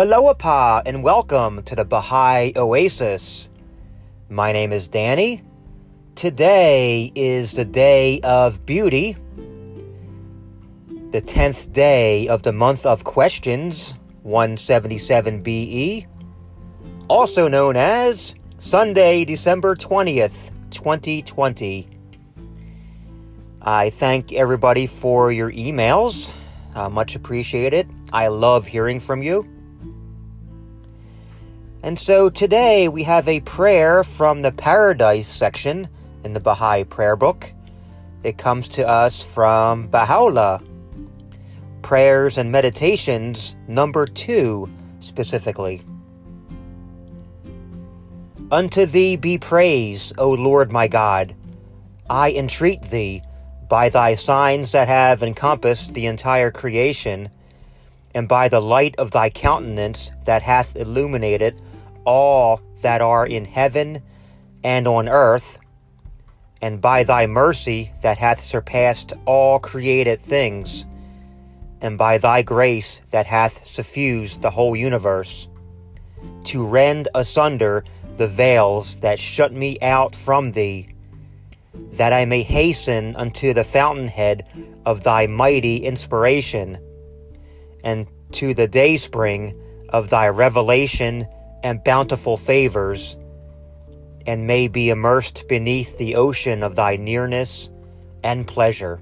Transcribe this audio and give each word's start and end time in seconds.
Aloha 0.00 0.80
and 0.86 1.02
welcome 1.02 1.60
to 1.64 1.74
the 1.74 1.84
Baha'i 1.84 2.52
Oasis. 2.54 3.48
My 4.28 4.52
name 4.52 4.72
is 4.72 4.86
Danny. 4.86 5.42
Today 6.14 7.10
is 7.16 7.50
the 7.54 7.64
day 7.64 8.20
of 8.20 8.64
beauty, 8.64 9.16
the 11.10 11.20
10th 11.20 11.72
day 11.72 12.28
of 12.28 12.44
the 12.44 12.52
month 12.52 12.86
of 12.86 13.02
questions, 13.02 13.94
177 14.22 15.40
BE, 15.42 16.06
also 17.08 17.48
known 17.48 17.74
as 17.74 18.36
Sunday, 18.58 19.24
December 19.24 19.74
20th, 19.74 20.52
2020. 20.70 21.88
I 23.62 23.90
thank 23.90 24.32
everybody 24.32 24.86
for 24.86 25.32
your 25.32 25.50
emails. 25.50 26.30
Uh, 26.76 26.88
much 26.88 27.16
appreciated. 27.16 27.90
I 28.12 28.28
love 28.28 28.64
hearing 28.64 29.00
from 29.00 29.24
you. 29.24 29.57
And 31.84 31.96
so 31.96 32.28
today 32.28 32.88
we 32.88 33.04
have 33.04 33.28
a 33.28 33.38
prayer 33.40 34.02
from 34.02 34.42
the 34.42 34.50
Paradise 34.50 35.28
section 35.28 35.88
in 36.24 36.32
the 36.32 36.40
Baha'i 36.40 36.82
Prayer 36.82 37.14
Book. 37.14 37.52
It 38.24 38.36
comes 38.36 38.66
to 38.70 38.86
us 38.86 39.22
from 39.22 39.86
Baha'u'llah. 39.86 40.60
Prayers 41.82 42.36
and 42.36 42.50
Meditations, 42.50 43.54
number 43.68 44.06
two, 44.06 44.68
specifically. 44.98 45.82
Unto 48.50 48.84
thee 48.84 49.14
be 49.14 49.38
praise, 49.38 50.12
O 50.18 50.30
Lord 50.30 50.72
my 50.72 50.88
God. 50.88 51.36
I 52.10 52.32
entreat 52.32 52.82
thee, 52.90 53.22
by 53.68 53.88
thy 53.88 54.16
signs 54.16 54.72
that 54.72 54.88
have 54.88 55.22
encompassed 55.22 55.94
the 55.94 56.06
entire 56.06 56.50
creation, 56.50 57.30
and 58.14 58.26
by 58.26 58.48
the 58.48 58.60
light 58.60 58.96
of 58.96 59.12
thy 59.12 59.30
countenance 59.30 60.10
that 60.24 60.42
hath 60.42 60.74
illuminated 60.74 61.60
all 62.08 62.62
that 62.80 63.02
are 63.02 63.26
in 63.26 63.44
heaven 63.44 64.02
and 64.64 64.88
on 64.88 65.08
earth, 65.10 65.58
and 66.62 66.80
by 66.80 67.04
thy 67.04 67.26
mercy 67.26 67.92
that 68.02 68.16
hath 68.16 68.42
surpassed 68.42 69.12
all 69.26 69.58
created 69.58 70.22
things, 70.22 70.86
and 71.82 71.98
by 71.98 72.16
thy 72.16 72.40
grace 72.40 73.02
that 73.10 73.26
hath 73.26 73.64
suffused 73.64 74.40
the 74.40 74.50
whole 74.50 74.74
universe, 74.74 75.48
to 76.44 76.66
rend 76.66 77.08
asunder 77.14 77.84
the 78.16 78.26
veils 78.26 78.96
that 78.96 79.20
shut 79.20 79.52
me 79.52 79.78
out 79.82 80.16
from 80.16 80.52
thee, 80.52 80.88
that 81.92 82.14
I 82.14 82.24
may 82.24 82.42
hasten 82.42 83.14
unto 83.16 83.52
the 83.52 83.64
fountainhead 83.64 84.46
of 84.86 85.02
thy 85.02 85.26
mighty 85.26 85.76
inspiration, 85.76 86.78
and 87.84 88.06
to 88.32 88.54
the 88.54 88.66
dayspring 88.66 89.54
of 89.90 90.08
thy 90.08 90.28
revelation 90.28 91.28
and 91.62 91.82
bountiful 91.84 92.36
favors, 92.36 93.16
and 94.26 94.46
may 94.46 94.68
be 94.68 94.90
immersed 94.90 95.46
beneath 95.48 95.96
the 95.96 96.14
ocean 96.14 96.62
of 96.62 96.76
thy 96.76 96.96
nearness 96.96 97.70
and 98.22 98.46
pleasure. 98.46 99.00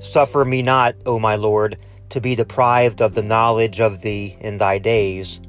Suffer 0.00 0.44
me 0.44 0.62
not, 0.62 0.94
O 1.06 1.18
my 1.18 1.36
Lord, 1.36 1.78
to 2.10 2.20
be 2.20 2.34
deprived 2.34 3.00
of 3.02 3.14
the 3.14 3.22
knowledge 3.22 3.80
of 3.80 4.00
thee 4.00 4.36
in 4.40 4.58
thy 4.58 4.78
days, 4.78 5.40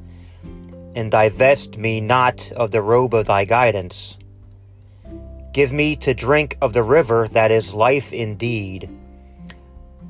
and 0.95 1.11
divest 1.11 1.77
me 1.77 2.01
not 2.01 2.51
of 2.53 2.71
the 2.71 2.81
robe 2.81 3.13
of 3.13 3.27
thy 3.27 3.45
guidance. 3.45 4.17
Give 5.53 5.71
me 5.71 5.95
to 5.97 6.13
drink 6.13 6.57
of 6.61 6.73
the 6.73 6.83
river 6.83 7.27
that 7.31 7.51
is 7.51 7.73
life 7.73 8.11
indeed, 8.13 8.89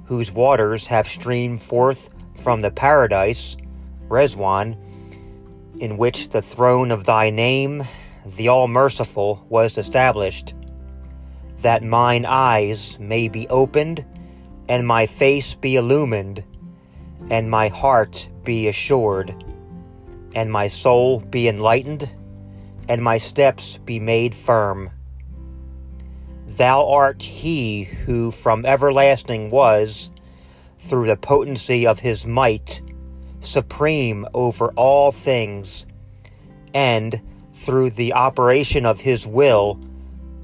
whose 0.06 0.32
waters 0.32 0.88
have 0.88 1.08
streamed 1.08 1.62
forth 1.62 2.10
from 2.42 2.62
the 2.62 2.72
paradise, 2.72 3.56
Ridván, 4.10 4.75
in 5.79 5.97
which 5.97 6.29
the 6.29 6.41
throne 6.41 6.91
of 6.91 7.06
thy 7.06 7.29
name, 7.29 7.84
the 8.25 8.50
All 8.50 8.67
Merciful, 8.67 9.45
was 9.50 9.78
established, 9.78 10.53
that 11.62 11.84
mine 11.84 12.25
eyes 12.25 12.97
may 13.00 13.28
be 13.28 13.47
opened, 13.47 14.06
and 14.68 14.85
my 14.85 15.07
face 15.07 15.56
be 15.56 15.78
illumined, 15.78 16.44
and 17.29 17.50
my 17.50 17.69
heart 17.69 18.29
be 18.44 18.68
assured, 18.68 19.34
and 20.35 20.51
my 20.51 20.68
soul 20.68 21.22
be 21.22 21.47
enlightened, 21.47 22.09
and 22.88 23.01
my 23.01 23.18
steps 23.18 23.78
be 23.85 24.00
made 24.00 24.35
firm. 24.35 24.91
Thou 26.45 26.89
art 26.89 27.23
he 27.23 27.84
who 27.84 28.31
from 28.31 28.66
everlasting 28.66 29.50
was, 29.50 30.12
through 30.81 31.07
the 31.07 31.18
potency 31.18 31.88
of 31.88 32.00
his 32.00 32.25
might, 32.25 32.81
supreme 33.41 34.25
over 34.33 34.72
all 34.75 35.11
things, 35.11 35.85
and 36.73 37.22
through 37.53 37.91
the 37.91 38.13
operation 38.13 38.85
of 38.85 39.00
his 39.00 39.25
will 39.27 39.79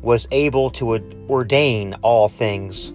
was 0.02 0.28
able 0.32 0.70
to 0.70 0.94
ordain 1.30 1.96
all 2.02 2.30
things. 2.30 2.94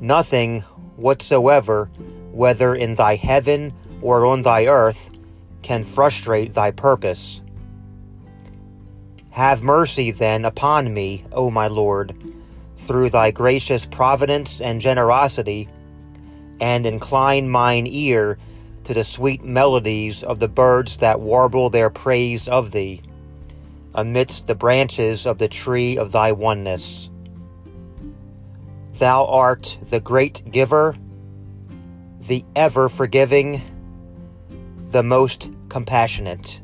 Nothing 0.00 0.60
whatsoever, 0.96 1.90
whether 2.32 2.74
in 2.74 2.94
thy 2.94 3.16
heaven 3.16 3.72
or 4.00 4.26
on 4.26 4.42
thy 4.42 4.66
earth, 4.66 5.10
can 5.62 5.82
frustrate 5.82 6.54
thy 6.54 6.70
purpose. 6.70 7.40
Have 9.30 9.62
mercy 9.62 10.10
then 10.10 10.44
upon 10.44 10.94
me, 10.94 11.24
O 11.32 11.50
my 11.50 11.66
Lord, 11.66 12.14
through 12.76 13.10
thy 13.10 13.30
gracious 13.30 13.84
providence 13.86 14.60
and 14.60 14.80
generosity 14.80 15.68
and 16.60 16.86
incline 16.86 17.48
mine 17.48 17.86
ear 17.86 18.38
to 18.84 18.94
the 18.94 19.04
sweet 19.04 19.44
melodies 19.44 20.22
of 20.22 20.38
the 20.38 20.48
birds 20.48 20.96
that 20.98 21.20
warble 21.20 21.70
their 21.70 21.90
praise 21.90 22.48
of 22.48 22.72
thee, 22.72 23.02
amidst 23.94 24.46
the 24.46 24.54
branches 24.54 25.26
of 25.26 25.38
the 25.38 25.48
tree 25.48 25.98
of 25.98 26.12
thy 26.12 26.32
oneness. 26.32 27.10
Thou 28.94 29.26
art 29.26 29.78
the 29.90 30.00
great 30.00 30.50
giver, 30.50 30.96
the 32.20 32.44
ever 32.56 32.88
forgiving, 32.88 33.62
the 34.90 35.02
most 35.02 35.50
compassionate. 35.68 36.60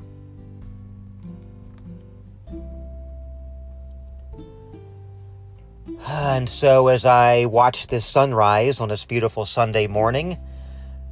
And 5.87 6.49
so, 6.49 6.89
as 6.89 7.05
I 7.05 7.45
watch 7.45 7.89
this 7.89 8.07
sunrise 8.07 8.81
on 8.81 8.89
this 8.89 9.05
beautiful 9.05 9.45
Sunday 9.45 9.87
morning, 9.87 10.39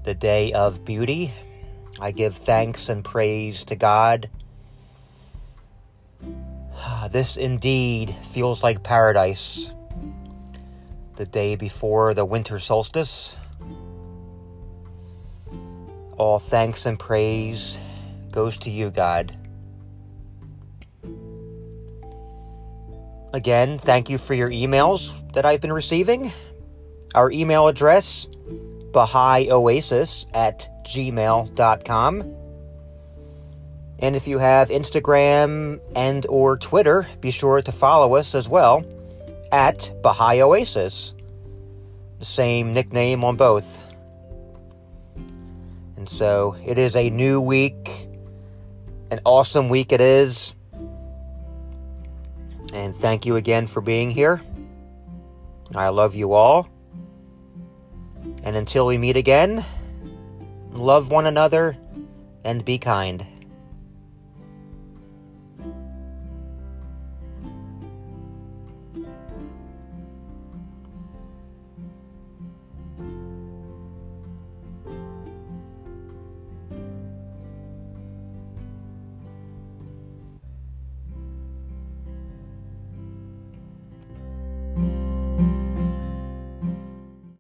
the 0.05 0.15
day 0.15 0.53
of 0.53 0.85
beauty, 0.85 1.33
I 2.01 2.11
give 2.11 2.37
thanks 2.37 2.89
and 2.89 3.05
praise 3.05 3.65
to 3.65 3.77
God. 3.77 4.31
Ah, 6.75 7.09
this 7.13 7.37
indeed 7.37 8.17
feels 8.33 8.63
like 8.63 8.83
paradise. 8.83 9.71
The 11.17 11.27
day 11.27 11.55
before 11.55 12.15
the 12.15 12.25
winter 12.25 12.59
solstice. 12.59 13.37
All 16.17 16.39
thanks 16.39 16.87
and 16.87 16.99
praise 16.99 17.79
goes 18.31 18.57
to 18.59 18.71
you, 18.71 18.91
God. 18.91 19.37
Again, 23.33 23.79
thank 23.79 24.11
you 24.11 24.19
for 24.19 24.35
your 24.35 24.51
emails 24.51 25.13
that 25.33 25.47
I've 25.47 25.61
been 25.61 25.73
receiving. 25.73 26.33
Our 27.15 27.31
email 27.31 27.69
address, 27.69 28.29
BahaiOasis 28.93 30.27
at 30.35 30.69
gmail.com. 30.85 32.37
And 33.99 34.17
if 34.17 34.27
you 34.27 34.39
have 34.39 34.69
Instagram 34.69 35.81
and 35.95 36.27
or 36.27 36.59
Twitter, 36.59 37.07
be 37.21 37.31
sure 37.31 37.63
to 37.63 37.73
follow 37.73 38.17
us 38.17 38.35
as 38.35 38.49
well 38.49 38.85
at 39.53 39.93
Baha'i 40.03 40.43
Oasis. 40.43 41.15
The 42.19 42.25
same 42.25 42.75
nickname 42.75 43.25
on 43.25 43.37
both. 43.37 43.67
And 45.97 46.09
so 46.09 46.57
it 46.67 46.79
is 46.79 46.97
a 46.97 47.11
new 47.11 47.41
week, 47.41 48.09
an 49.11 49.21
awesome 49.25 49.69
week 49.69 49.93
it 49.93 50.01
is. 50.01 50.53
And 52.73 52.97
thank 52.97 53.27
you 53.27 53.37
again 53.37 53.67
for 53.67 53.81
being 53.81 54.11
here. 54.11 54.41
I 55.75 55.89
love 55.89 56.15
you 56.15 56.33
all. 56.33 56.69
And 58.43 58.57
until 58.57 58.87
we 58.87 58.99
meet 58.99 59.17
again, 59.17 59.65
love 60.73 61.11
one 61.11 61.27
another 61.27 61.77
and 62.45 62.65
be 62.65 62.79
kind. 62.79 63.27